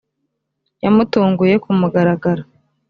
[0.83, 2.43] yamutunguye ku mugaragaro.